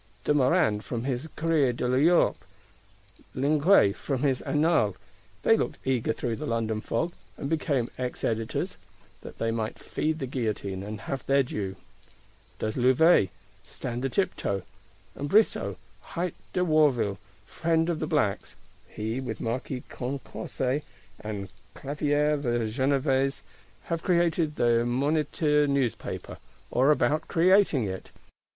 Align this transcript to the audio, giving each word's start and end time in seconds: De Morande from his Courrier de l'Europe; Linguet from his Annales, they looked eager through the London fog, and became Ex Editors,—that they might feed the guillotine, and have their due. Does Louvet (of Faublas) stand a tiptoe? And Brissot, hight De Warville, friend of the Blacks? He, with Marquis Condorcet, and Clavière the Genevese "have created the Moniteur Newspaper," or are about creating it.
De 0.23 0.33
Morande 0.33 0.81
from 0.81 1.03
his 1.03 1.27
Courrier 1.35 1.73
de 1.73 1.87
l'Europe; 1.87 2.35
Linguet 3.35 3.95
from 3.95 4.23
his 4.23 4.41
Annales, 4.41 4.95
they 5.43 5.55
looked 5.55 5.77
eager 5.85 6.11
through 6.11 6.35
the 6.37 6.47
London 6.47 6.81
fog, 6.81 7.13
and 7.37 7.47
became 7.51 7.87
Ex 7.99 8.23
Editors,—that 8.23 9.37
they 9.37 9.51
might 9.51 9.77
feed 9.77 10.17
the 10.17 10.25
guillotine, 10.25 10.81
and 10.81 11.01
have 11.01 11.23
their 11.27 11.43
due. 11.43 11.75
Does 12.57 12.73
Louvet 12.77 13.25
(of 13.25 13.29
Faublas) 13.29 13.69
stand 13.69 14.03
a 14.03 14.09
tiptoe? 14.09 14.63
And 15.13 15.29
Brissot, 15.29 15.77
hight 16.01 16.33
De 16.53 16.61
Warville, 16.65 17.19
friend 17.45 17.87
of 17.87 17.99
the 17.99 18.07
Blacks? 18.07 18.55
He, 18.89 19.19
with 19.19 19.39
Marquis 19.39 19.83
Condorcet, 19.87 20.83
and 21.19 21.47
Clavière 21.75 22.41
the 22.41 22.71
Genevese 22.71 23.41
"have 23.83 24.01
created 24.01 24.55
the 24.55 24.83
Moniteur 24.83 25.67
Newspaper," 25.67 26.37
or 26.71 26.87
are 26.87 26.91
about 26.91 27.27
creating 27.27 27.83
it. 27.83 28.09